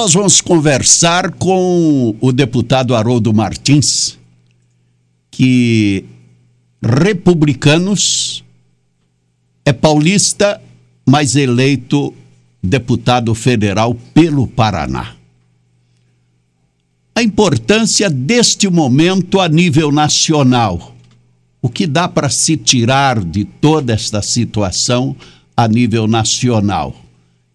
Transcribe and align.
Nós 0.00 0.14
vamos 0.14 0.40
conversar 0.40 1.30
com 1.32 2.16
o 2.22 2.32
deputado 2.32 2.96
Haroldo 2.96 3.34
Martins, 3.34 4.18
que 5.30 6.06
republicanos 6.82 8.42
é 9.62 9.74
paulista, 9.74 10.58
mas 11.06 11.36
eleito 11.36 12.14
deputado 12.62 13.34
federal 13.34 13.94
pelo 14.14 14.46
Paraná. 14.46 15.16
A 17.14 17.22
importância 17.22 18.08
deste 18.08 18.70
momento 18.70 19.38
a 19.38 19.50
nível 19.50 19.92
nacional. 19.92 20.96
O 21.60 21.68
que 21.68 21.86
dá 21.86 22.08
para 22.08 22.30
se 22.30 22.56
tirar 22.56 23.22
de 23.22 23.44
toda 23.44 23.92
esta 23.92 24.22
situação 24.22 25.14
a 25.54 25.68
nível 25.68 26.06
nacional? 26.08 26.96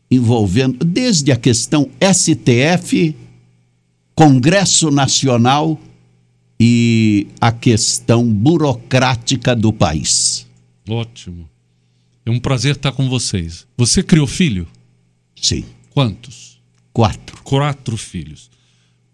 Envolvendo 0.10 0.86
desde 0.86 1.32
a 1.32 1.36
questão 1.36 1.90
STF, 2.02 3.16
Congresso 4.14 4.92
Nacional 4.92 5.80
e 6.60 7.28
a 7.42 7.52
questão 7.52 8.32
burocrática 8.32 9.56
do 9.56 9.74
país. 9.74 10.48
Ótimo. 10.88 11.50
É 12.26 12.32
um 12.32 12.40
prazer 12.40 12.76
estar 12.76 12.92
com 12.92 13.10
vocês. 13.10 13.68
Você 13.78 14.02
criou 14.02 14.26
filho? 14.26 14.68
Sim. 15.40 15.66
Quantos? 15.92 16.60
Quatro. 16.92 17.42
Quatro 17.44 17.98
filhos. 17.98 18.50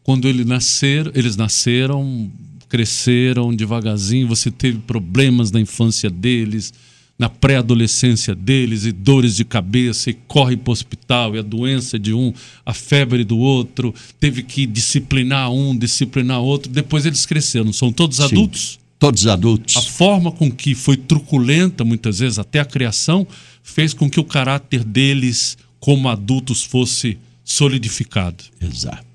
Quando 0.03 0.27
ele 0.27 0.45
nascer, 0.45 1.11
eles 1.15 1.35
nasceram, 1.35 2.31
cresceram 2.69 3.53
devagarzinho, 3.53 4.27
você 4.27 4.49
teve 4.49 4.79
problemas 4.79 5.51
na 5.51 5.59
infância 5.59 6.09
deles, 6.09 6.73
na 7.21 7.29
pré-adolescência 7.29 8.33
deles 8.33 8.83
e 8.83 8.91
dores 8.91 9.35
de 9.35 9.45
cabeça 9.45 10.09
e 10.09 10.13
corre 10.27 10.57
para 10.57 10.71
o 10.71 10.73
hospital 10.73 11.35
e 11.35 11.37
a 11.37 11.43
doença 11.43 11.99
de 11.99 12.15
um, 12.15 12.33
a 12.65 12.73
febre 12.73 13.23
do 13.23 13.37
outro, 13.37 13.93
teve 14.19 14.41
que 14.41 14.65
disciplinar 14.65 15.51
um, 15.51 15.77
disciplinar 15.77 16.41
outro. 16.41 16.71
Depois 16.71 17.05
eles 17.05 17.23
cresceram, 17.23 17.71
são 17.71 17.91
todos 17.91 18.17
Sim, 18.17 18.23
adultos? 18.23 18.79
Todos 18.97 19.27
adultos. 19.27 19.77
A 19.77 19.83
forma 19.83 20.31
com 20.31 20.51
que 20.51 20.73
foi 20.73 20.97
truculenta, 20.97 21.85
muitas 21.85 22.17
vezes, 22.17 22.39
até 22.39 22.59
a 22.59 22.65
criação, 22.65 23.27
fez 23.61 23.93
com 23.93 24.09
que 24.09 24.19
o 24.19 24.23
caráter 24.23 24.83
deles, 24.83 25.59
como 25.79 26.09
adultos, 26.09 26.63
fosse 26.63 27.19
solidificado. 27.45 28.43
Exato. 28.59 29.05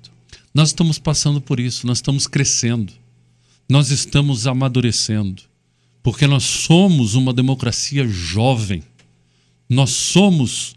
Nós 0.53 0.69
estamos 0.69 0.97
passando 0.97 1.41
por 1.41 1.59
isso, 1.59 1.85
nós 1.85 1.97
estamos 1.97 2.25
crescendo, 2.25 2.93
nós 3.67 3.91
estamos 3.91 4.47
amadurecendo 4.47 5.43
porque 6.01 6.27
nós 6.27 6.43
somos 6.43 7.15
uma 7.15 7.33
democracia 7.33 8.07
jovem. 8.07 8.83
Nós 9.69 9.89
somos 9.89 10.75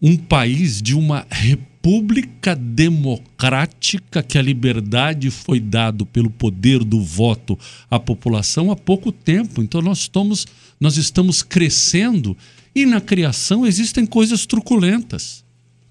um 0.00 0.16
país 0.16 0.80
de 0.80 0.94
uma 0.94 1.26
república 1.30 2.54
democrática 2.54 4.22
que 4.22 4.38
a 4.38 4.42
liberdade 4.42 5.30
foi 5.30 5.60
dado 5.60 6.04
pelo 6.04 6.30
poder 6.30 6.84
do 6.84 7.00
voto 7.00 7.58
à 7.90 7.98
população 7.98 8.70
há 8.70 8.76
pouco 8.76 9.10
tempo. 9.12 9.62
Então 9.62 9.80
nós 9.80 9.98
estamos 9.98 10.46
nós 10.80 10.96
estamos 10.96 11.42
crescendo 11.42 12.36
e 12.74 12.86
na 12.86 13.00
criação 13.00 13.66
existem 13.66 14.06
coisas 14.06 14.46
truculentas 14.46 15.44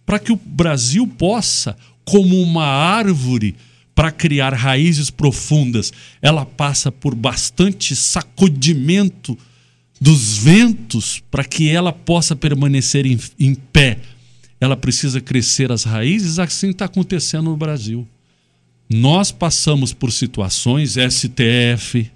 para 0.05 0.19
que 0.19 0.31
o 0.31 0.38
Brasil 0.38 1.05
possa, 1.05 1.75
como 2.05 2.41
uma 2.41 2.63
árvore 2.63 3.55
para 3.98 4.12
criar 4.12 4.53
raízes 4.53 5.09
profundas, 5.09 5.92
ela 6.22 6.45
passa 6.45 6.92
por 6.92 7.16
bastante 7.16 7.95
sacudimento 7.95 9.36
dos 10.00 10.38
ventos 10.38 11.23
para 11.31 11.44
que 11.44 11.67
ela 11.67 11.92
possa 11.92 12.36
permanecer 12.36 13.08
em, 13.08 13.20
em 13.40 13.56
pé. 13.56 13.98
Ela 14.62 14.78
precisa 14.78 15.20
crescer 15.20 15.72
as 15.72 15.84
raízes, 15.84 16.38
assim 16.38 16.70
está 16.70 16.86
acontecendo 16.86 17.45
no 17.45 17.58
Brasil. 17.58 18.08
Nós 18.88 19.31
passamos 19.31 19.94
por 19.94 20.12
situações, 20.12 20.95
STF, 20.95 22.12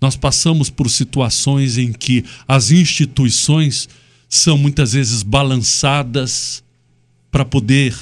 nós 0.00 0.14
passamos 0.14 0.70
por 0.70 0.88
situações 0.88 1.78
em 1.78 1.92
que 1.92 2.24
as 2.46 2.70
instituições 2.70 3.88
são 4.28 4.56
muitas 4.56 4.92
vezes 4.92 5.24
balançadas 5.24 6.62
para 7.28 7.44
poder 7.44 7.92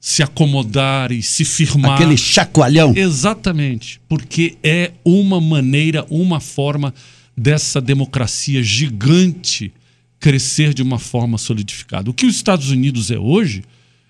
se 0.00 0.22
acomodar 0.22 1.12
e 1.12 1.22
se 1.22 1.44
firmar. 1.44 1.96
Aquele 1.96 2.16
chacoalhão. 2.16 2.94
Exatamente, 2.96 4.00
porque 4.08 4.56
é 4.62 4.92
uma 5.04 5.38
maneira, 5.40 6.06
uma 6.08 6.40
forma 6.40 6.94
dessa 7.36 7.80
democracia 7.80 8.62
gigante 8.62 9.72
crescer 10.18 10.72
de 10.72 10.82
uma 10.82 10.98
forma 10.98 11.36
solidificada. 11.36 12.10
O 12.10 12.14
que 12.14 12.26
os 12.26 12.34
Estados 12.34 12.70
Unidos 12.70 13.10
é 13.10 13.18
hoje, 13.18 13.62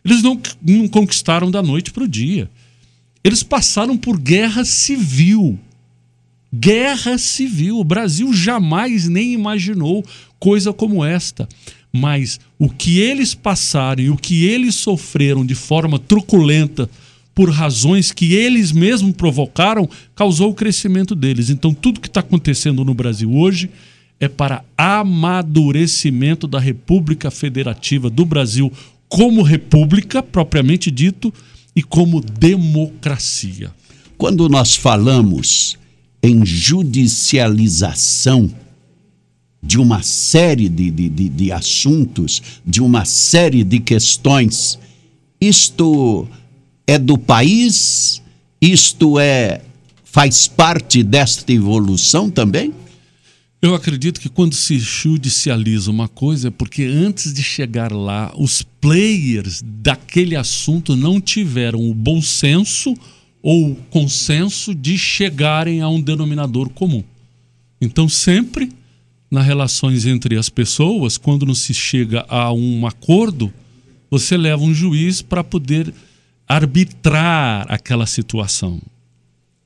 eles 0.04 0.22
não, 0.22 0.40
não 0.62 0.88
conquistaram 0.88 1.50
da 1.50 1.62
noite 1.62 1.90
para 1.90 2.04
o 2.04 2.08
dia. 2.08 2.48
Eles 3.22 3.42
passaram 3.42 3.96
por 3.96 4.18
guerra 4.18 4.64
civil. 4.64 5.58
Guerra 6.52 7.18
civil. 7.18 7.78
O 7.78 7.84
Brasil 7.84 8.32
jamais 8.32 9.08
nem 9.08 9.32
imaginou 9.32 10.04
coisa 10.38 10.72
como 10.72 11.04
esta 11.04 11.48
mas 11.92 12.38
o 12.58 12.68
que 12.68 13.00
eles 13.00 13.34
passaram 13.34 14.02
e 14.02 14.10
o 14.10 14.16
que 14.16 14.44
eles 14.44 14.74
sofreram 14.76 15.44
de 15.44 15.54
forma 15.54 15.98
truculenta 15.98 16.88
por 17.34 17.50
razões 17.50 18.12
que 18.12 18.34
eles 18.34 18.72
mesmos 18.72 19.12
provocaram 19.12 19.88
causou 20.14 20.50
o 20.50 20.54
crescimento 20.54 21.14
deles. 21.14 21.50
Então, 21.50 21.72
tudo 21.72 22.00
que 22.00 22.08
está 22.08 22.20
acontecendo 22.20 22.84
no 22.84 22.94
Brasil 22.94 23.32
hoje 23.32 23.70
é 24.20 24.28
para 24.28 24.62
amadurecimento 24.76 26.46
da 26.46 26.60
República 26.60 27.30
Federativa 27.30 28.10
do 28.10 28.24
Brasil 28.24 28.72
como 29.08 29.42
república, 29.42 30.22
propriamente 30.22 30.90
dito, 30.90 31.32
e 31.74 31.82
como 31.82 32.20
democracia. 32.20 33.72
Quando 34.18 34.46
nós 34.48 34.76
falamos 34.76 35.76
em 36.22 36.44
judicialização, 36.44 38.50
de 39.62 39.78
uma 39.78 40.02
série 40.02 40.68
de, 40.68 40.90
de, 40.90 41.08
de, 41.08 41.28
de 41.28 41.52
assuntos, 41.52 42.42
de 42.64 42.82
uma 42.82 43.04
série 43.04 43.62
de 43.62 43.78
questões. 43.78 44.78
Isto 45.40 46.26
é 46.86 46.98
do 46.98 47.18
país? 47.18 48.22
Isto 48.60 49.18
é 49.18 49.62
faz 50.04 50.48
parte 50.48 51.04
desta 51.04 51.52
evolução 51.52 52.28
também? 52.28 52.74
Eu 53.62 53.74
acredito 53.74 54.20
que 54.20 54.28
quando 54.28 54.54
se 54.54 54.78
judicializa 54.78 55.90
uma 55.90 56.08
coisa 56.08 56.48
é 56.48 56.50
porque 56.50 56.84
antes 56.84 57.32
de 57.32 57.42
chegar 57.42 57.92
lá, 57.92 58.32
os 58.36 58.62
players 58.80 59.62
daquele 59.62 60.34
assunto 60.34 60.96
não 60.96 61.20
tiveram 61.20 61.88
o 61.88 61.92
bom 61.92 62.22
senso 62.22 62.94
ou 63.42 63.72
o 63.72 63.76
consenso 63.90 64.74
de 64.74 64.96
chegarem 64.96 65.82
a 65.82 65.88
um 65.88 66.00
denominador 66.00 66.70
comum. 66.70 67.04
Então 67.80 68.08
sempre 68.08 68.70
nas 69.30 69.46
relações 69.46 70.06
entre 70.06 70.36
as 70.36 70.48
pessoas, 70.48 71.16
quando 71.16 71.46
não 71.46 71.54
se 71.54 71.72
chega 71.72 72.24
a 72.28 72.52
um 72.52 72.86
acordo, 72.86 73.52
você 74.10 74.36
leva 74.36 74.62
um 74.62 74.74
juiz 74.74 75.22
para 75.22 75.44
poder 75.44 75.94
arbitrar 76.48 77.64
aquela 77.68 78.06
situação. 78.06 78.80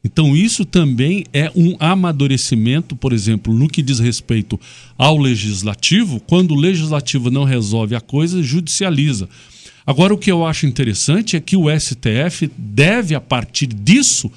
Então, 0.04 0.36
isso 0.36 0.66
também 0.66 1.24
é 1.32 1.50
um 1.56 1.76
amadurecimento, 1.80 2.94
por 2.94 3.14
exemplo, 3.14 3.54
no 3.54 3.66
que 3.66 3.80
diz 3.80 3.98
respeito 3.98 4.60
ao 4.98 5.16
legislativo, 5.16 6.20
quando 6.20 6.50
o 6.50 6.60
legislativo 6.60 7.30
não 7.30 7.44
resolve 7.44 7.94
a 7.94 8.02
coisa, 8.02 8.42
judicializa. 8.42 9.26
Agora, 9.86 10.12
o 10.12 10.18
que 10.18 10.30
eu 10.30 10.44
acho 10.44 10.66
interessante 10.66 11.36
é 11.36 11.40
que 11.40 11.56
o 11.56 11.64
STF 11.70 12.50
deve, 12.58 13.14
a 13.14 13.20
partir 13.20 13.66
disso, 13.66 14.30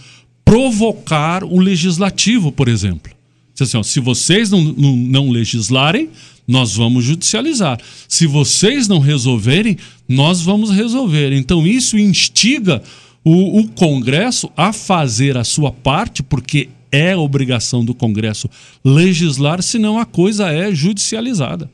provocar 0.45 1.43
o 1.43 1.59
legislativo, 1.59 2.49
por 2.49 2.69
exemplo. 2.69 3.16
Assim, 3.63 3.77
ó, 3.77 3.83
se 3.83 3.99
vocês 3.99 4.51
não, 4.51 4.61
não, 4.61 4.95
não 4.95 5.29
legislarem, 5.29 6.09
nós 6.47 6.75
vamos 6.75 7.03
judicializar. 7.03 7.79
Se 8.07 8.25
vocês 8.25 8.87
não 8.87 8.99
resolverem, 8.99 9.77
nós 10.07 10.41
vamos 10.41 10.71
resolver. 10.71 11.33
Então, 11.33 11.67
isso 11.67 11.97
instiga 11.97 12.81
o, 13.23 13.59
o, 13.59 13.67
Congresso 13.69 14.49
a 14.55 14.71
fazer 14.71 15.37
a 15.37 15.43
sua 15.43 15.71
parte, 15.71 16.23
porque 16.23 16.69
é 16.91 17.15
obrigação 17.15 17.83
do 17.83 17.93
Congresso 17.93 18.49
legislar, 18.83 19.61
senão 19.61 19.99
a 19.99 20.05
coisa 20.05 20.49
é 20.49 20.73
judicializada. 20.73 21.69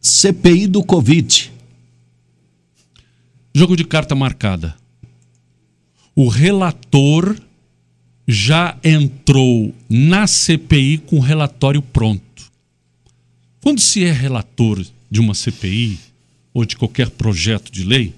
CPI 0.00 0.66
do 0.66 0.82
Covid. 0.82 1.52
Jogo 3.54 3.76
de 3.76 3.84
carta 3.84 4.14
marcada. 4.14 4.74
O 6.14 6.28
relator 6.28 7.36
já 8.30 8.76
entrou 8.84 9.74
na 9.88 10.26
CPI 10.26 10.98
com 10.98 11.18
relatório 11.18 11.80
pronto. 11.80 12.22
Quando 13.62 13.80
se 13.80 14.04
é 14.04 14.12
relator 14.12 14.84
de 15.10 15.18
uma 15.18 15.32
CPI 15.32 15.98
ou 16.52 16.66
de 16.66 16.76
qualquer 16.76 17.08
projeto 17.08 17.72
de 17.72 17.82
lei, 17.84 18.12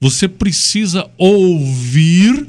você 0.00 0.26
precisa 0.26 1.08
ouvir 1.16 2.48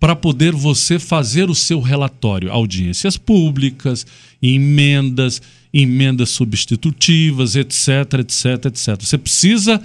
para 0.00 0.16
poder 0.16 0.52
você 0.52 0.98
fazer 0.98 1.48
o 1.48 1.54
seu 1.54 1.80
relatório, 1.80 2.50
audiências 2.50 3.16
públicas, 3.16 4.04
emendas, 4.42 5.40
emendas 5.72 6.30
substitutivas, 6.30 7.54
etc, 7.54 8.18
etc, 8.18 8.66
etc. 8.66 9.00
Você 9.00 9.16
precisa 9.16 9.80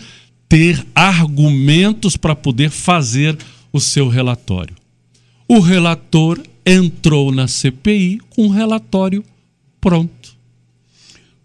ter 0.50 0.84
argumentos 0.96 2.18
para 2.18 2.36
poder 2.36 2.72
fazer 2.72 3.38
o 3.72 3.80
seu 3.80 4.10
relatório. 4.10 4.79
O 5.52 5.60
relator 5.62 6.40
entrou 6.64 7.32
na 7.32 7.48
CPI 7.48 8.22
com 8.30 8.46
um 8.46 8.50
relatório 8.50 9.26
pronto. 9.82 10.38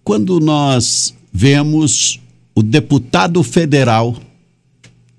Quando 0.04 0.38
nós 0.40 1.14
vemos 1.32 2.20
o 2.54 2.62
deputado 2.62 3.42
federal, 3.42 4.14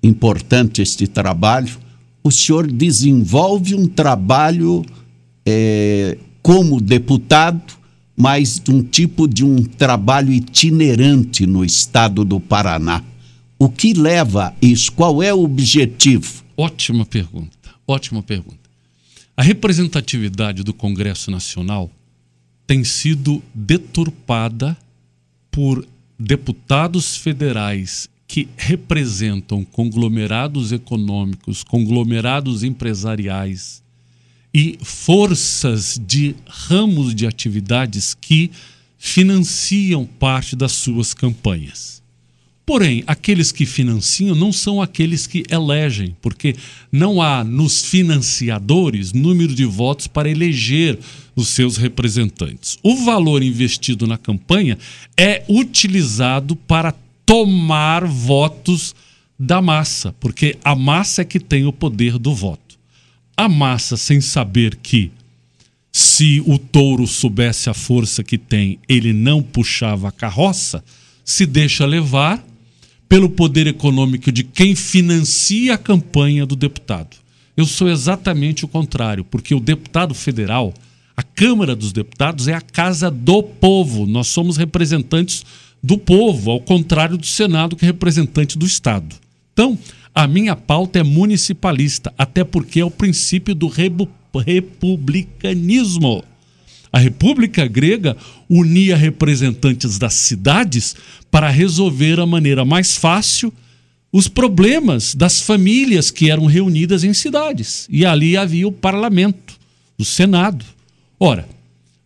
importante 0.00 0.82
este 0.82 1.08
trabalho, 1.08 1.76
o 2.22 2.30
senhor 2.30 2.70
desenvolve 2.70 3.74
um 3.74 3.88
trabalho 3.88 4.84
é, 5.44 6.16
como 6.40 6.80
deputado, 6.80 7.74
mas 8.16 8.62
um 8.68 8.84
tipo 8.84 9.26
de 9.26 9.44
um 9.44 9.64
trabalho 9.64 10.32
itinerante 10.32 11.44
no 11.44 11.64
estado 11.64 12.24
do 12.24 12.38
Paraná. 12.38 13.02
O 13.58 13.68
que 13.68 13.94
leva 13.94 14.54
isso? 14.62 14.92
Qual 14.92 15.20
é 15.20 15.34
o 15.34 15.42
objetivo? 15.42 16.44
Ótima 16.56 17.04
pergunta, 17.04 17.70
ótima 17.84 18.22
pergunta. 18.22 18.65
A 19.36 19.42
representatividade 19.42 20.62
do 20.62 20.72
Congresso 20.72 21.30
Nacional 21.30 21.90
tem 22.66 22.82
sido 22.82 23.42
deturpada 23.54 24.76
por 25.50 25.86
deputados 26.18 27.16
federais 27.16 28.08
que 28.26 28.48
representam 28.56 29.62
conglomerados 29.62 30.72
econômicos, 30.72 31.62
conglomerados 31.62 32.64
empresariais 32.64 33.82
e 34.54 34.78
forças 34.82 36.00
de 36.04 36.34
ramos 36.46 37.14
de 37.14 37.26
atividades 37.26 38.14
que 38.14 38.50
financiam 38.96 40.06
parte 40.06 40.56
das 40.56 40.72
suas 40.72 41.12
campanhas. 41.12 41.95
Porém, 42.66 43.04
aqueles 43.06 43.52
que 43.52 43.64
financiam 43.64 44.34
não 44.34 44.52
são 44.52 44.82
aqueles 44.82 45.24
que 45.24 45.44
elegem, 45.48 46.16
porque 46.20 46.56
não 46.90 47.22
há 47.22 47.44
nos 47.44 47.84
financiadores 47.84 49.12
número 49.12 49.54
de 49.54 49.64
votos 49.64 50.08
para 50.08 50.28
eleger 50.28 50.98
os 51.36 51.46
seus 51.50 51.76
representantes. 51.76 52.76
O 52.82 53.04
valor 53.04 53.40
investido 53.40 54.04
na 54.04 54.18
campanha 54.18 54.76
é 55.16 55.44
utilizado 55.48 56.56
para 56.56 56.92
tomar 57.24 58.04
votos 58.04 58.96
da 59.38 59.62
massa, 59.62 60.12
porque 60.18 60.56
a 60.64 60.74
massa 60.74 61.22
é 61.22 61.24
que 61.24 61.38
tem 61.38 61.66
o 61.66 61.72
poder 61.72 62.18
do 62.18 62.34
voto. 62.34 62.76
A 63.36 63.48
massa, 63.48 63.96
sem 63.96 64.20
saber 64.20 64.74
que 64.74 65.12
se 65.92 66.42
o 66.44 66.58
touro 66.58 67.06
soubesse 67.06 67.70
a 67.70 67.74
força 67.74 68.24
que 68.24 68.36
tem, 68.36 68.80
ele 68.88 69.12
não 69.12 69.40
puxava 69.40 70.08
a 70.08 70.12
carroça, 70.12 70.82
se 71.24 71.46
deixa 71.46 71.86
levar 71.86 72.44
pelo 73.08 73.28
poder 73.28 73.66
econômico 73.66 74.32
de 74.32 74.42
quem 74.44 74.74
financia 74.74 75.74
a 75.74 75.78
campanha 75.78 76.44
do 76.44 76.56
deputado. 76.56 77.16
Eu 77.56 77.64
sou 77.64 77.88
exatamente 77.88 78.64
o 78.64 78.68
contrário, 78.68 79.24
porque 79.24 79.54
o 79.54 79.60
deputado 79.60 80.14
federal, 80.14 80.74
a 81.16 81.22
Câmara 81.22 81.74
dos 81.74 81.92
Deputados, 81.92 82.48
é 82.48 82.54
a 82.54 82.60
casa 82.60 83.10
do 83.10 83.42
povo. 83.42 84.06
Nós 84.06 84.26
somos 84.26 84.56
representantes 84.56 85.44
do 85.82 85.96
povo, 85.96 86.50
ao 86.50 86.60
contrário 86.60 87.16
do 87.16 87.26
Senado, 87.26 87.76
que 87.76 87.84
é 87.84 87.88
representante 87.88 88.58
do 88.58 88.66
Estado. 88.66 89.14
Então, 89.52 89.78
a 90.14 90.26
minha 90.26 90.56
pauta 90.56 90.98
é 90.98 91.02
municipalista, 91.02 92.12
até 92.18 92.42
porque 92.42 92.80
é 92.80 92.84
o 92.84 92.90
princípio 92.90 93.54
do 93.54 93.68
republicanismo. 94.38 96.24
A 96.92 96.98
República 96.98 97.66
Grega 97.66 98.16
unia 98.48 98.96
representantes 98.96 99.98
das 99.98 100.14
cidades 100.14 100.96
para 101.30 101.50
resolver 101.50 102.20
a 102.20 102.26
maneira 102.26 102.64
mais 102.64 102.96
fácil 102.96 103.52
os 104.12 104.28
problemas 104.28 105.14
das 105.14 105.40
famílias 105.40 106.10
que 106.10 106.30
eram 106.30 106.46
reunidas 106.46 107.04
em 107.04 107.12
cidades. 107.12 107.86
E 107.90 108.06
ali 108.06 108.36
havia 108.36 108.66
o 108.66 108.72
parlamento, 108.72 109.54
o 109.98 110.04
Senado. 110.04 110.64
Ora, 111.20 111.46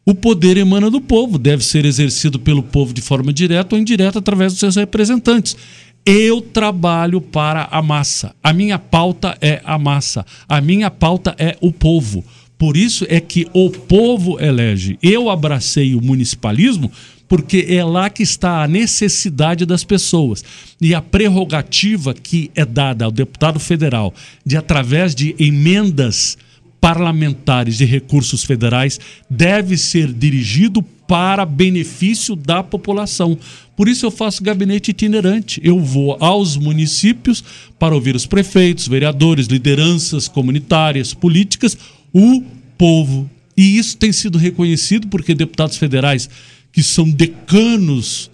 o 0.05 0.15
poder 0.15 0.57
emana 0.57 0.91
do 0.91 1.01
povo, 1.01 1.39
deve 1.39 1.65
ser 1.65 1.85
exercido 1.85 2.39
pelo 2.39 2.63
povo 2.63 2.93
de 2.93 3.01
forma 3.01 3.33
direta 3.33 3.77
ou 3.77 3.81
indireta 3.81 4.19
através 4.19 4.53
dos 4.53 4.61
seus 4.61 4.77
representantes. 4.77 5.57
Eu 6.05 6.41
trabalho 6.41 7.21
para 7.21 7.69
a 7.71 7.83
massa. 7.83 8.35
A 8.43 8.53
minha 8.53 8.79
pauta 8.79 9.37
é 9.41 9.61
a 9.65 9.79
massa. 9.79 10.25
A 10.49 10.61
minha 10.61 10.91
pauta 10.91 11.37
é 11.39 11.57
o 11.61 11.71
povo. 11.71 12.25
Por 12.61 12.77
isso 12.77 13.07
é 13.09 13.19
que 13.21 13.47
o 13.55 13.71
povo 13.71 14.39
elege. 14.39 14.99
Eu 15.03 15.31
abracei 15.31 15.95
o 15.95 16.03
municipalismo 16.03 16.93
porque 17.27 17.65
é 17.71 17.83
lá 17.83 18.11
que 18.11 18.23
está 18.23 18.63
a 18.63 18.69
necessidade 18.69 19.65
das 19.65 19.83
pessoas. 19.83 20.45
E 20.79 20.95
a 20.95 21.01
prerrogativa 21.01 22.13
que 22.13 22.51
é 22.55 22.67
dada 22.67 23.07
ao 23.07 23.11
deputado 23.11 23.59
federal 23.59 24.13
de, 24.45 24.59
através 24.59 25.15
de 25.15 25.35
emendas 25.39 26.37
parlamentares 26.79 27.79
de 27.79 27.87
recursos 27.87 28.45
federais, 28.45 29.01
deve 29.31 29.79
ser 29.79 30.13
dirigido 30.13 30.83
para 30.83 31.47
benefício 31.47 32.37
da 32.37 32.63
população. 32.63 33.39
Por 33.75 33.89
isso 33.89 34.05
eu 34.05 34.11
faço 34.11 34.45
gabinete 34.45 34.91
itinerante. 34.91 35.63
Eu 35.65 35.81
vou 35.81 36.15
aos 36.21 36.59
municípios 36.59 37.43
para 37.79 37.95
ouvir 37.95 38.15
os 38.15 38.27
prefeitos, 38.27 38.87
vereadores, 38.87 39.47
lideranças 39.47 40.29
comunitárias, 40.29 41.15
políticas 41.15 41.79
o 42.13 42.43
povo. 42.77 43.31
E 43.57 43.79
isso 43.79 43.97
tem 43.97 44.13
sido 44.13 44.39
reconhecido 44.39 45.09
porque 45.09 45.35
deputados 45.35 45.77
federais 45.77 46.29
que 46.73 46.83
são 46.83 47.09
decanos 47.11 48.31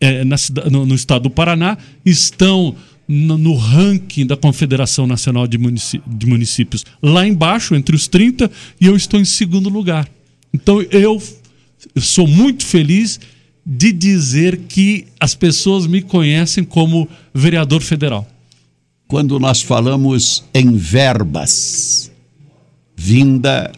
é, 0.00 0.24
na, 0.24 0.36
no, 0.70 0.86
no, 0.86 0.94
estado 0.94 1.24
do 1.24 1.30
Paraná 1.30 1.78
estão 2.04 2.76
no, 3.08 3.38
no 3.38 3.54
ranking 3.54 4.26
da 4.26 4.36
Confederação 4.36 5.06
Nacional 5.06 5.46
de, 5.46 5.56
Munici 5.58 6.00
de 6.06 6.26
Municípios 6.26 6.84
lá 7.02 7.26
embaixo, 7.26 7.74
entre 7.74 7.96
os 7.96 8.06
30, 8.06 8.50
e 8.80 8.86
eu 8.86 8.96
estou 8.96 9.18
em 9.18 9.24
segundo 9.24 9.68
lugar. 9.68 10.08
Então 10.52 10.80
eu, 10.82 11.22
eu 11.94 12.02
sou 12.02 12.26
muito 12.26 12.64
feliz 12.64 13.18
de 13.64 13.92
dizer 13.92 14.58
que 14.68 15.06
as 15.18 15.34
pessoas 15.34 15.86
me 15.86 16.02
conhecem 16.02 16.62
como 16.62 17.08
vereador 17.32 17.80
federal. 17.80 18.28
Quando 19.08 19.38
nós 19.38 19.62
falamos 19.62 20.44
em 20.52 20.76
verbas, 20.76 22.10
vinda 23.04 23.70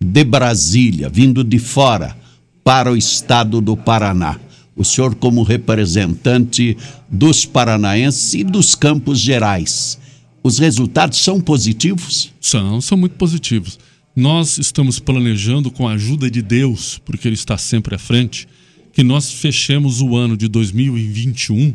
de 0.00 0.22
Brasília, 0.22 1.08
vindo 1.08 1.42
de 1.42 1.58
fora 1.58 2.16
para 2.62 2.92
o 2.92 2.96
estado 2.96 3.60
do 3.60 3.76
Paraná. 3.76 4.38
O 4.76 4.84
senhor, 4.84 5.16
como 5.16 5.42
representante 5.42 6.76
dos 7.10 7.44
paranaenses 7.44 8.34
e 8.34 8.44
dos 8.44 8.76
campos 8.76 9.18
gerais, 9.18 9.98
os 10.44 10.60
resultados 10.60 11.18
são 11.18 11.40
positivos? 11.40 12.32
São, 12.40 12.80
são 12.80 12.96
muito 12.96 13.16
positivos. 13.16 13.80
Nós 14.14 14.58
estamos 14.58 15.00
planejando, 15.00 15.72
com 15.72 15.88
a 15.88 15.94
ajuda 15.94 16.30
de 16.30 16.40
Deus, 16.40 17.00
porque 17.04 17.26
Ele 17.26 17.34
está 17.34 17.58
sempre 17.58 17.96
à 17.96 17.98
frente, 17.98 18.46
que 18.92 19.02
nós 19.02 19.32
fechemos 19.32 20.00
o 20.00 20.14
ano 20.14 20.36
de 20.36 20.46
2021 20.46 21.74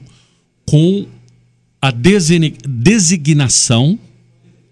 com 0.66 1.06
a 1.82 1.92
designação 1.92 4.00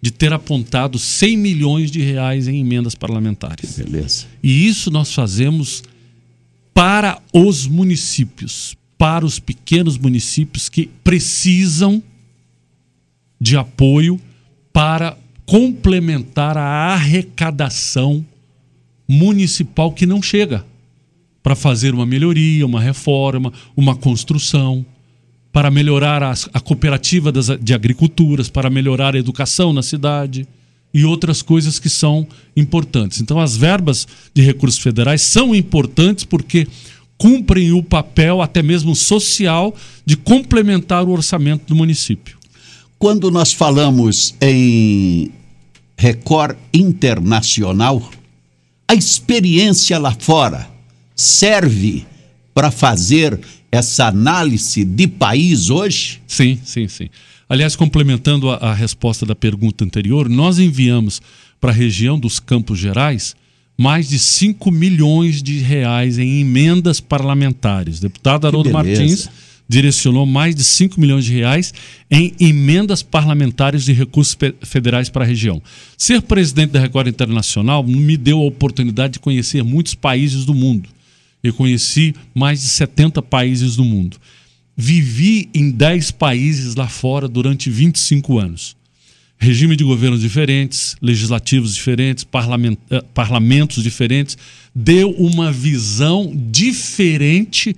de 0.01 0.11
ter 0.11 0.33
apontado 0.33 0.97
100 0.97 1.37
milhões 1.37 1.91
de 1.91 2.01
reais 2.01 2.47
em 2.47 2.59
emendas 2.59 2.95
parlamentares. 2.95 3.77
Beleza. 3.77 4.25
E 4.41 4.67
isso 4.67 4.89
nós 4.89 5.13
fazemos 5.13 5.83
para 6.73 7.21
os 7.31 7.67
municípios, 7.67 8.75
para 8.97 9.25
os 9.25 9.39
pequenos 9.39 9.97
municípios 9.97 10.69
que 10.69 10.89
precisam 11.03 12.01
de 13.39 13.55
apoio 13.55 14.19
para 14.73 15.17
complementar 15.45 16.57
a 16.57 16.93
arrecadação 16.93 18.25
municipal 19.07 19.91
que 19.91 20.05
não 20.05 20.21
chega 20.21 20.65
para 21.43 21.55
fazer 21.55 21.93
uma 21.93 22.05
melhoria, 22.05 22.65
uma 22.65 22.79
reforma, 22.79 23.51
uma 23.75 23.95
construção 23.95 24.85
para 25.51 25.69
melhorar 25.69 26.23
a, 26.23 26.33
a 26.53 26.59
cooperativa 26.59 27.31
das, 27.31 27.47
de 27.61 27.73
agriculturas, 27.73 28.49
para 28.49 28.69
melhorar 28.69 29.15
a 29.15 29.19
educação 29.19 29.73
na 29.73 29.83
cidade 29.83 30.47
e 30.93 31.05
outras 31.05 31.41
coisas 31.41 31.79
que 31.79 31.89
são 31.89 32.27
importantes. 32.55 33.21
Então, 33.21 33.39
as 33.39 33.55
verbas 33.55 34.07
de 34.33 34.41
recursos 34.41 34.79
federais 34.79 35.21
são 35.21 35.55
importantes 35.55 36.23
porque 36.23 36.67
cumprem 37.17 37.71
o 37.71 37.83
papel, 37.83 38.41
até 38.41 38.63
mesmo 38.63 38.95
social, 38.95 39.75
de 40.05 40.17
complementar 40.17 41.03
o 41.03 41.11
orçamento 41.11 41.65
do 41.67 41.75
município. 41.75 42.37
Quando 42.97 43.29
nós 43.31 43.53
falamos 43.53 44.35
em 44.41 45.31
Record 45.97 46.57
Internacional, 46.73 48.09
a 48.87 48.95
experiência 48.95 49.97
lá 49.99 50.15
fora 50.17 50.67
serve 51.15 52.05
para 52.53 52.71
fazer 52.71 53.39
essa 53.71 54.07
análise 54.07 54.83
de 54.83 55.07
país 55.07 55.69
hoje? 55.69 56.21
Sim, 56.27 56.59
sim, 56.63 56.87
sim. 56.87 57.09
Aliás, 57.47 57.75
complementando 57.75 58.49
a, 58.49 58.55
a 58.55 58.73
resposta 58.73 59.25
da 59.25 59.35
pergunta 59.35 59.83
anterior, 59.83 60.29
nós 60.29 60.59
enviamos 60.59 61.21
para 61.59 61.71
a 61.71 61.73
região 61.73 62.19
dos 62.19 62.39
Campos 62.39 62.79
Gerais 62.79 63.35
mais 63.77 64.09
de 64.09 64.19
5 64.19 64.71
milhões 64.71 65.41
de 65.41 65.57
reais 65.59 66.19
em 66.19 66.41
emendas 66.41 66.99
parlamentares. 66.99 67.99
Deputado 67.99 68.45
Haroldo 68.45 68.69
Martins 68.69 69.27
direcionou 69.67 70.25
mais 70.25 70.53
de 70.53 70.63
5 70.63 70.99
milhões 70.99 71.25
de 71.25 71.33
reais 71.33 71.73
em 72.11 72.33
emendas 72.39 73.01
parlamentares 73.01 73.85
de 73.85 73.93
recursos 73.93 74.37
federais 74.63 75.09
para 75.09 75.23
a 75.23 75.27
região. 75.27 75.61
Ser 75.97 76.21
presidente 76.21 76.71
da 76.71 76.79
Record 76.79 77.07
Internacional 77.07 77.81
me 77.81 78.17
deu 78.17 78.37
a 78.39 78.43
oportunidade 78.43 79.13
de 79.13 79.19
conhecer 79.19 79.63
muitos 79.63 79.95
países 79.95 80.45
do 80.45 80.53
mundo. 80.53 80.89
Eu 81.43 81.53
conheci 81.53 82.13
mais 82.33 82.61
de 82.61 82.67
70 82.67 83.21
países 83.21 83.75
do 83.75 83.83
mundo. 83.83 84.17
Vivi 84.75 85.49
em 85.53 85.71
10 85.71 86.11
países 86.11 86.75
lá 86.75 86.87
fora 86.87 87.27
durante 87.27 87.69
25 87.69 88.39
anos. 88.39 88.75
Regime 89.37 89.75
de 89.75 89.83
governos 89.83 90.21
diferentes, 90.21 90.95
legislativos 91.01 91.73
diferentes, 91.73 92.23
eh, 92.91 93.01
parlamentos 93.13 93.83
diferentes, 93.83 94.37
deu 94.73 95.09
uma 95.11 95.51
visão 95.51 96.31
diferente 96.35 97.75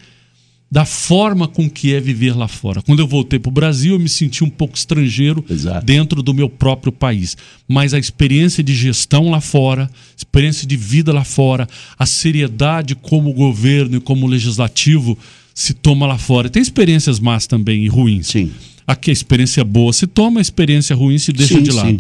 da 0.73 0.85
forma 0.85 1.47
com 1.47 1.69
que 1.69 1.93
é 1.93 1.99
viver 1.99 2.35
lá 2.35 2.47
fora. 2.47 2.81
Quando 2.81 2.99
eu 2.99 3.05
voltei 3.05 3.37
para 3.37 3.49
o 3.49 3.51
Brasil, 3.51 3.93
eu 3.93 3.99
me 3.99 4.09
senti 4.09 4.43
um 4.43 4.49
pouco 4.49 4.75
estrangeiro 4.75 5.45
Exato. 5.47 5.85
dentro 5.85 6.23
do 6.23 6.33
meu 6.33 6.49
próprio 6.49 6.91
país. 6.91 7.37
Mas 7.67 7.93
a 7.93 7.99
experiência 7.99 8.63
de 8.63 8.73
gestão 8.73 9.29
lá 9.29 9.39
fora, 9.39 9.87
experiência 10.17 10.67
de 10.67 10.75
vida 10.75 11.13
lá 11.13 11.23
fora, 11.23 11.69
a 11.95 12.07
seriedade 12.07 12.95
como 12.95 13.31
governo 13.33 13.97
e 13.97 13.99
como 13.99 14.25
legislativo 14.25 15.15
se 15.53 15.75
toma 15.75 16.07
lá 16.07 16.17
fora. 16.17 16.49
Tem 16.49 16.63
experiências 16.63 17.19
más 17.19 17.45
também 17.45 17.83
e 17.83 17.87
ruins. 17.87 18.29
Sim. 18.29 18.49
Aqui 18.87 19.11
a 19.11 19.13
experiência 19.13 19.63
boa 19.63 19.93
se 19.93 20.07
toma, 20.07 20.39
a 20.39 20.41
experiência 20.41 20.95
ruim 20.95 21.19
se 21.19 21.31
deixa 21.31 21.53
sim, 21.53 21.61
de 21.61 21.71
lado. 21.71 21.87
Sim. 21.87 21.99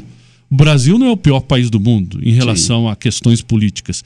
O 0.49 0.55
Brasil 0.55 0.97
não 0.97 1.05
é 1.05 1.11
o 1.11 1.17
pior 1.17 1.41
país 1.41 1.69
do 1.69 1.79
mundo 1.79 2.19
em 2.23 2.33
relação 2.33 2.85
sim. 2.85 2.89
a 2.89 2.95
questões 2.95 3.39
políticas 3.39 4.03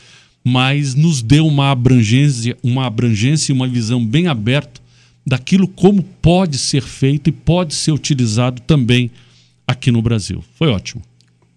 mas 0.47 0.95
nos 0.95 1.21
deu 1.21 1.45
uma 1.45 1.71
abrangência, 1.71 2.57
uma 2.63 2.85
abrangência 2.85 3.51
e 3.51 3.53
uma 3.53 3.67
visão 3.67 4.03
bem 4.03 4.27
aberta 4.27 4.79
daquilo 5.25 5.67
como 5.67 6.01
pode 6.01 6.57
ser 6.57 6.81
feito 6.81 7.27
e 7.27 7.33
pode 7.33 7.75
ser 7.75 7.91
utilizado 7.91 8.61
também 8.61 9.11
aqui 9.67 9.91
no 9.91 10.01
Brasil. 10.01 10.41
Foi 10.57 10.69
ótimo. 10.69 11.01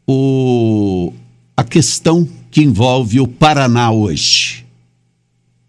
O, 0.09 1.13
a 1.57 1.63
questão 1.63 2.29
que 2.51 2.63
envolve 2.63 3.21
o 3.21 3.29
Paraná 3.29 3.93
hoje. 3.93 4.67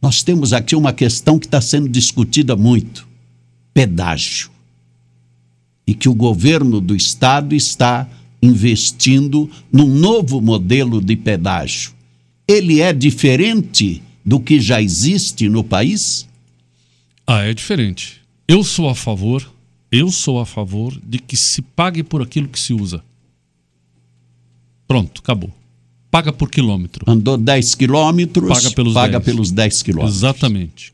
Nós 0.01 0.23
temos 0.23 0.51
aqui 0.51 0.75
uma 0.75 0.91
questão 0.91 1.37
que 1.37 1.45
está 1.45 1.61
sendo 1.61 1.87
discutida 1.87 2.55
muito: 2.55 3.07
pedágio. 3.71 4.49
E 5.85 5.93
que 5.93 6.09
o 6.09 6.15
governo 6.15 6.81
do 6.81 6.95
estado 6.95 7.53
está 7.53 8.09
investindo 8.41 9.47
num 9.71 9.85
novo 9.85 10.41
modelo 10.41 10.99
de 10.99 11.15
pedágio 11.15 12.00
ele 12.51 12.81
é 12.81 12.91
diferente 12.91 14.01
do 14.25 14.39
que 14.39 14.59
já 14.59 14.81
existe 14.81 15.47
no 15.47 15.63
país? 15.63 16.27
Ah, 17.25 17.43
é 17.43 17.53
diferente. 17.53 18.21
Eu 18.47 18.63
sou 18.63 18.89
a 18.89 18.95
favor, 18.95 19.49
eu 19.91 20.11
sou 20.11 20.39
a 20.39 20.45
favor 20.45 20.99
de 21.01 21.19
que 21.19 21.37
se 21.37 21.61
pague 21.61 22.03
por 22.03 22.21
aquilo 22.21 22.47
que 22.47 22.59
se 22.59 22.73
usa. 22.73 23.01
Pronto, 24.87 25.21
acabou. 25.23 25.49
Paga 26.09 26.33
por 26.33 26.49
quilômetro. 26.49 27.05
Andou 27.09 27.37
10 27.37 27.75
quilômetros, 27.75 28.49
paga 28.49 28.71
pelos, 28.71 28.93
paga 28.93 29.19
10. 29.19 29.23
pelos 29.23 29.51
10 29.51 29.83
quilômetros. 29.83 30.17
Exatamente. 30.17 30.93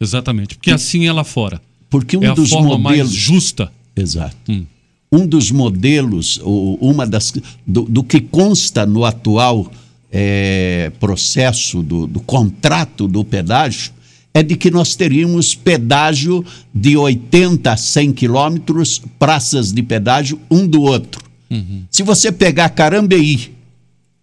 Exatamente. 0.00 0.54
Porque 0.56 0.72
assim 0.72 1.06
é 1.06 1.12
lá 1.12 1.22
fora. 1.22 1.62
Porque 1.88 2.16
um 2.16 2.24
é 2.24 2.34
dos 2.34 2.52
a 2.52 2.56
forma 2.56 2.76
modelos 2.76 2.82
mais 2.82 3.12
justa. 3.12 3.72
Exato. 3.94 4.36
Hum. 4.48 4.66
Um 5.10 5.26
dos 5.26 5.52
modelos, 5.52 6.40
ou 6.42 6.76
uma 6.76 7.06
das 7.06 7.32
do, 7.66 7.82
do 7.82 8.02
que 8.02 8.20
consta 8.20 8.84
no 8.84 9.04
atual 9.04 9.70
é, 10.10 10.90
processo 10.98 11.82
do, 11.82 12.06
do 12.06 12.20
contrato 12.20 13.06
do 13.06 13.24
pedágio 13.24 13.92
é 14.32 14.42
de 14.42 14.56
que 14.56 14.70
nós 14.70 14.94
teríamos 14.94 15.54
pedágio 15.54 16.44
de 16.74 16.96
80 16.96 17.72
a 17.72 17.76
100 17.76 18.12
quilômetros, 18.12 19.02
praças 19.18 19.72
de 19.72 19.82
pedágio 19.82 20.40
um 20.50 20.66
do 20.66 20.82
outro. 20.82 21.24
Uhum. 21.50 21.84
Se 21.90 22.02
você 22.02 22.30
pegar 22.30 22.68
Carambeí, 22.70 23.54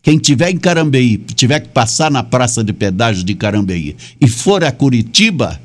quem 0.02 0.18
tiver 0.18 0.52
em 0.52 0.58
Carambeí, 0.58 1.18
tiver 1.18 1.60
que 1.60 1.70
passar 1.70 2.12
na 2.12 2.24
praça 2.24 2.64
de 2.64 2.72
pedágio 2.72 3.24
de 3.24 3.34
Carambeí 3.34 3.96
e 4.22 4.28
for 4.28 4.64
a 4.64 4.72
Curitiba, 4.72 5.60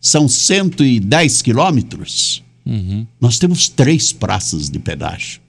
são 0.00 0.28
110 0.28 1.42
quilômetros. 1.42 2.42
Uhum. 2.66 3.06
Nós 3.20 3.38
temos 3.38 3.68
três 3.68 4.12
praças 4.12 4.68
de 4.68 4.78
pedágio. 4.78 5.40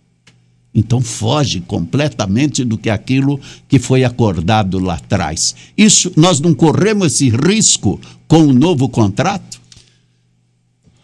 Então 0.78 1.02
foge 1.02 1.60
completamente 1.60 2.64
do 2.64 2.78
que 2.78 2.88
aquilo 2.88 3.40
que 3.68 3.80
foi 3.80 4.04
acordado 4.04 4.78
lá 4.78 4.94
atrás. 4.94 5.56
Isso 5.76 6.12
nós 6.16 6.40
não 6.40 6.54
corremos 6.54 7.14
esse 7.14 7.30
risco 7.30 8.00
com 8.28 8.46
o 8.46 8.54
novo 8.54 8.88
contrato? 8.88 9.60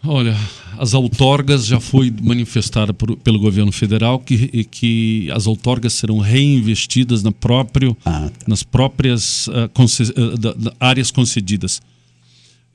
Olha, 0.05 0.37
as 0.77 0.93
outorgas 0.93 1.65
já 1.65 1.79
foi 1.79 2.13
manifestada 2.21 2.93
por, 2.93 3.15
pelo 3.17 3.39
governo 3.39 3.71
federal 3.71 4.19
que, 4.19 4.63
que 4.65 5.31
as 5.31 5.47
outorgas 5.47 5.93
serão 5.93 6.19
reinvestidas 6.19 7.23
na 7.23 7.31
próprio, 7.31 7.97
ah, 8.05 8.29
tá. 8.29 8.45
nas 8.45 8.61
próprias 8.61 9.47
uh, 9.47 9.67
conce, 9.73 10.03
uh, 10.03 10.37
da, 10.37 10.53
da, 10.53 10.73
áreas 10.79 11.09
concedidas. 11.09 11.81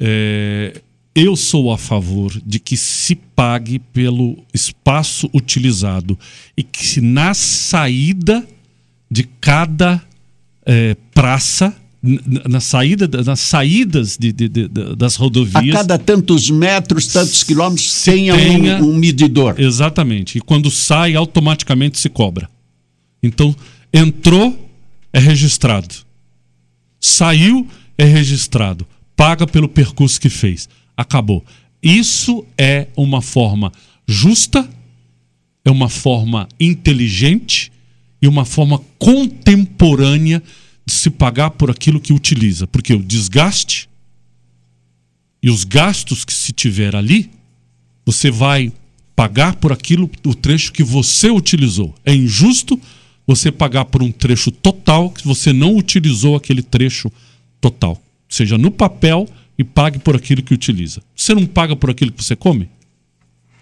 É, 0.00 0.80
eu 1.18 1.34
sou 1.34 1.72
a 1.72 1.76
favor 1.76 2.32
de 2.46 2.60
que 2.60 2.76
se 2.76 3.16
pague 3.16 3.80
pelo 3.80 4.38
espaço 4.54 5.28
utilizado 5.34 6.16
e 6.56 6.62
que 6.62 7.00
na 7.00 7.34
saída 7.34 8.46
de 9.10 9.24
cada 9.40 10.00
é, 10.64 10.96
praça 11.12 11.74
na 12.00 12.60
saída 12.60 13.08
nas 13.24 13.40
saídas 13.40 14.16
de, 14.16 14.32
de, 14.32 14.48
de, 14.48 14.68
das 14.68 15.16
rodovias 15.16 15.74
a 15.74 15.78
cada 15.78 15.98
tantos 15.98 16.48
metros 16.48 17.08
tantos 17.08 17.42
quilômetros 17.42 18.04
tenha, 18.04 18.36
tenha 18.36 18.76
um, 18.76 18.90
um, 18.90 18.96
medidor. 18.96 19.58
Exatamente. 19.58 20.38
E 20.38 20.40
quando 20.40 20.70
sai 20.70 21.16
automaticamente 21.16 21.98
se 21.98 22.08
cobra. 22.08 22.48
Então 23.20 23.54
entrou 23.92 24.70
é 25.12 25.18
registrado. 25.18 25.92
Saiu 27.00 27.66
é 27.96 28.04
registrado. 28.04 28.86
Paga 29.16 29.48
pelo 29.48 29.68
percurso 29.68 30.20
que 30.20 30.28
fez 30.28 30.68
acabou. 30.98 31.44
Isso 31.80 32.44
é 32.58 32.88
uma 32.96 33.22
forma 33.22 33.72
justa, 34.04 34.68
é 35.64 35.70
uma 35.70 35.88
forma 35.88 36.48
inteligente 36.58 37.70
e 38.20 38.26
uma 38.26 38.44
forma 38.44 38.82
contemporânea 38.98 40.42
de 40.84 40.92
se 40.92 41.08
pagar 41.08 41.50
por 41.50 41.70
aquilo 41.70 42.00
que 42.00 42.12
utiliza. 42.12 42.66
Porque 42.66 42.92
o 42.92 43.02
desgaste 43.02 43.88
e 45.40 45.48
os 45.48 45.62
gastos 45.62 46.24
que 46.24 46.34
se 46.34 46.52
tiver 46.52 46.96
ali, 46.96 47.30
você 48.04 48.28
vai 48.28 48.72
pagar 49.14 49.54
por 49.54 49.72
aquilo, 49.72 50.10
o 50.26 50.34
trecho 50.34 50.72
que 50.72 50.82
você 50.82 51.30
utilizou. 51.30 51.94
É 52.04 52.12
injusto 52.12 52.80
você 53.24 53.52
pagar 53.52 53.84
por 53.84 54.02
um 54.02 54.10
trecho 54.10 54.50
total 54.50 55.10
que 55.10 55.24
você 55.24 55.52
não 55.52 55.76
utilizou 55.76 56.34
aquele 56.34 56.62
trecho 56.62 57.12
total. 57.60 58.02
Seja 58.28 58.58
no 58.58 58.70
papel 58.70 59.28
e 59.58 59.64
pague 59.64 59.98
por 59.98 60.14
aquilo 60.14 60.42
que 60.42 60.54
utiliza. 60.54 61.02
Você 61.14 61.34
não 61.34 61.44
paga 61.44 61.74
por 61.74 61.90
aquilo 61.90 62.12
que 62.12 62.22
você 62.22 62.36
come? 62.36 62.70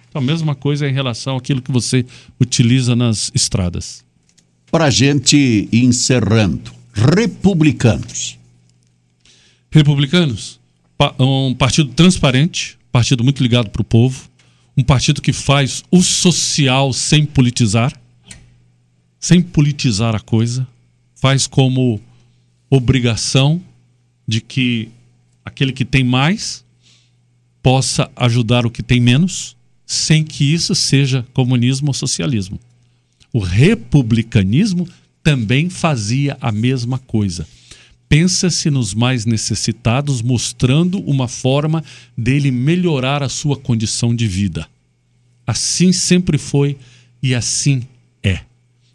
Então, 0.08 0.20
a 0.20 0.24
mesma 0.24 0.54
coisa 0.54 0.88
em 0.88 0.92
relação 0.92 1.36
àquilo 1.36 1.62
que 1.62 1.72
você 1.72 2.04
utiliza 2.38 2.94
nas 2.94 3.32
estradas. 3.34 4.04
Para 4.70 4.86
a 4.86 4.90
gente 4.90 5.36
ir 5.36 5.84
encerrando, 5.84 6.72
republicanos. 6.92 8.38
Republicanos, 9.70 10.60
um 11.18 11.54
partido 11.54 11.92
transparente, 11.92 12.78
partido 12.92 13.24
muito 13.24 13.42
ligado 13.42 13.70
para 13.70 13.82
o 13.82 13.84
povo, 13.84 14.28
um 14.76 14.82
partido 14.82 15.22
que 15.22 15.32
faz 15.32 15.82
o 15.90 16.02
social 16.02 16.92
sem 16.92 17.24
politizar, 17.24 17.92
sem 19.18 19.40
politizar 19.40 20.14
a 20.14 20.20
coisa, 20.20 20.66
faz 21.14 21.46
como 21.46 22.00
obrigação 22.70 23.62
de 24.26 24.40
que 24.40 24.90
aquele 25.46 25.72
que 25.72 25.84
tem 25.84 26.02
mais 26.02 26.64
possa 27.62 28.10
ajudar 28.16 28.66
o 28.66 28.70
que 28.70 28.82
tem 28.82 29.00
menos, 29.00 29.56
sem 29.86 30.24
que 30.24 30.52
isso 30.52 30.74
seja 30.74 31.24
comunismo 31.32 31.88
ou 31.88 31.94
socialismo. 31.94 32.58
O 33.32 33.38
republicanismo 33.38 34.88
também 35.22 35.70
fazia 35.70 36.36
a 36.40 36.50
mesma 36.50 36.98
coisa. 36.98 37.46
Pensa-se 38.08 38.70
nos 38.70 38.94
mais 38.94 39.24
necessitados, 39.24 40.20
mostrando 40.20 40.98
uma 41.00 41.28
forma 41.28 41.82
dele 42.16 42.50
melhorar 42.50 43.22
a 43.22 43.28
sua 43.28 43.56
condição 43.56 44.14
de 44.14 44.26
vida. 44.26 44.68
Assim 45.46 45.92
sempre 45.92 46.38
foi 46.38 46.76
e 47.22 47.34
assim 47.34 47.82
é. 48.22 48.40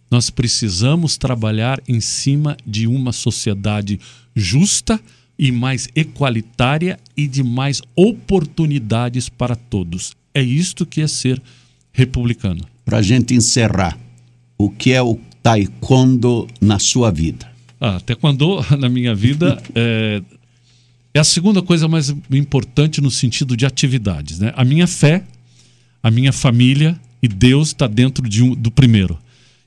Nós 0.10 0.29
precisamos 0.29 1.17
trabalhar 1.17 1.81
em 1.88 2.01
cima 2.01 2.58
de 2.65 2.88
uma 2.88 3.13
sociedade 3.13 4.00
justa 4.36 5.00
e 5.41 5.51
mais 5.51 5.89
equalitária 5.95 7.00
e 7.17 7.27
de 7.27 7.41
mais 7.41 7.81
oportunidades 7.95 9.27
para 9.27 9.55
todos. 9.55 10.15
É 10.36 10.41
isto 10.43 10.86
que 10.86 11.01
é 11.01 11.07
ser 11.07 11.41
republicano. 11.91 12.63
Para 12.86 13.00
a 13.00 13.01
gente 13.01 13.33
encerrar, 13.33 13.98
o 14.55 14.69
que 14.69 14.91
é 14.91 15.01
o 15.01 15.19
taekwondo 15.41 16.48
na 16.62 16.77
sua 16.77 17.10
vida? 17.10 17.51
Ah, 17.79 18.00
taekwondo 18.00 18.63
na 18.77 18.88
minha 18.88 19.15
vida 19.15 19.60
é, 19.74 20.21
É 21.12 21.19
a 21.19 21.24
segunda 21.24 21.60
coisa 21.63 21.88
mais 21.88 22.13
importante 22.31 23.01
no 23.01 23.10
sentido 23.10 23.57
de 23.57 23.65
atividades. 23.65 24.38
Né? 24.38 24.53
A 24.55 24.63
minha 24.63 24.86
fé, 24.86 25.24
a 26.03 26.12
minha 26.12 26.31
família 26.31 27.00
e 27.19 27.27
Deus 27.27 27.69
está 27.69 27.88
dentro 27.88 28.29
de 28.29 28.43
um, 28.43 28.53
do 28.53 28.69
primeiro. 28.69 29.17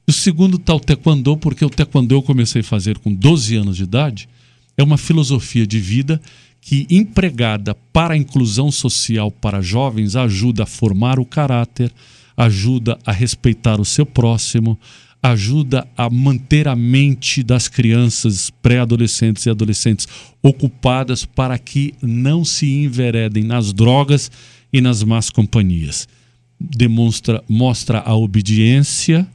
E 0.06 0.12
o 0.12 0.14
segundo 0.14 0.56
está 0.56 0.72
o 0.72 0.78
taekwondo, 0.78 1.36
porque 1.36 1.64
o 1.64 1.70
taekwondo 1.70 2.14
eu 2.14 2.22
comecei 2.22 2.60
a 2.60 2.64
fazer 2.64 2.96
com 2.98 3.12
12 3.12 3.56
anos 3.56 3.76
de 3.76 3.82
idade. 3.82 4.28
É 4.76 4.82
uma 4.82 4.98
filosofia 4.98 5.66
de 5.66 5.78
vida 5.78 6.20
que, 6.60 6.86
empregada 6.90 7.74
para 7.92 8.14
a 8.14 8.16
inclusão 8.16 8.70
social 8.70 9.30
para 9.30 9.60
jovens, 9.60 10.16
ajuda 10.16 10.62
a 10.62 10.66
formar 10.66 11.18
o 11.18 11.24
caráter, 11.26 11.92
ajuda 12.36 12.98
a 13.04 13.12
respeitar 13.12 13.80
o 13.80 13.84
seu 13.84 14.06
próximo, 14.06 14.78
ajuda 15.22 15.86
a 15.96 16.10
manter 16.10 16.68
a 16.68 16.76
mente 16.76 17.42
das 17.42 17.68
crianças, 17.68 18.50
pré-adolescentes 18.62 19.46
e 19.46 19.50
adolescentes 19.50 20.06
ocupadas 20.42 21.24
para 21.24 21.58
que 21.58 21.94
não 22.02 22.44
se 22.44 22.66
enveredem 22.70 23.42
nas 23.42 23.72
drogas 23.72 24.30
e 24.72 24.80
nas 24.80 25.02
más 25.02 25.30
companhias. 25.30 26.06
Demonstra, 26.60 27.42
mostra 27.48 28.00
a 28.00 28.14
obediência, 28.14 29.26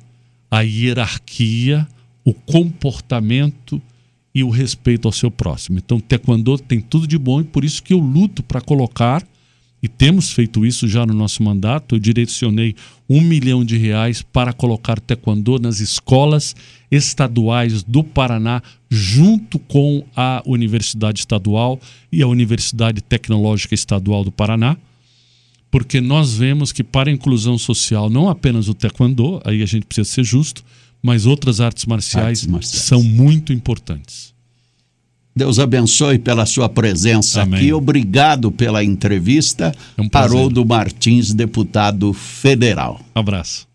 a 0.51 0.61
hierarquia, 0.61 1.87
o 2.23 2.33
comportamento 2.33 3.81
e 4.33 4.43
o 4.43 4.49
respeito 4.49 5.07
ao 5.07 5.11
seu 5.11 5.31
próximo. 5.31 5.77
Então, 5.77 5.99
taekwondo 5.99 6.57
tem 6.57 6.79
tudo 6.79 7.07
de 7.07 7.17
bom 7.17 7.41
e 7.41 7.43
por 7.43 7.63
isso 7.63 7.81
que 7.81 7.93
eu 7.93 7.99
luto 7.99 8.43
para 8.43 8.61
colocar 8.61 9.25
e 9.81 9.87
temos 9.87 10.31
feito 10.31 10.65
isso 10.65 10.87
já 10.87 11.05
no 11.05 11.13
nosso 11.13 11.41
mandato. 11.41 11.95
Eu 11.95 11.99
direcionei 11.99 12.75
um 13.09 13.21
milhão 13.21 13.63
de 13.63 13.77
reais 13.77 14.21
para 14.21 14.51
colocar 14.51 14.99
taekwondo 14.99 15.57
nas 15.57 15.79
escolas 15.79 16.55
estaduais 16.91 17.81
do 17.83 18.03
Paraná, 18.03 18.61
junto 18.89 19.57
com 19.57 20.03
a 20.15 20.43
Universidade 20.45 21.19
Estadual 21.19 21.79
e 22.11 22.21
a 22.21 22.27
Universidade 22.27 23.01
Tecnológica 23.01 23.73
Estadual 23.73 24.23
do 24.23 24.31
Paraná, 24.31 24.75
porque 25.71 26.01
nós 26.01 26.33
vemos 26.33 26.71
que 26.71 26.83
para 26.83 27.09
a 27.09 27.13
inclusão 27.13 27.57
social, 27.57 28.09
não 28.09 28.27
apenas 28.27 28.67
o 28.67 28.73
taekwondo, 28.73 29.39
aí 29.45 29.61
a 29.61 29.65
gente 29.65 29.85
precisa 29.85 30.09
ser 30.09 30.23
justo, 30.23 30.63
mas 31.01 31.25
outras 31.25 31.61
artes 31.61 31.85
marciais, 31.85 32.39
artes 32.39 32.45
marciais. 32.47 32.83
são 32.85 33.01
muito 33.03 33.53
importantes. 33.53 34.33
Deus 35.35 35.57
abençoe 35.57 36.19
pela 36.19 36.45
sua 36.45 36.67
presença 36.67 37.43
Amém. 37.43 37.59
aqui. 37.59 37.73
Obrigado 37.73 38.51
pela 38.51 38.83
entrevista. 38.83 39.73
É 39.97 40.01
um 40.01 40.09
Haroldo 40.13 40.65
Martins, 40.65 41.33
deputado 41.33 42.11
federal. 42.13 42.99
Abraço. 43.15 43.68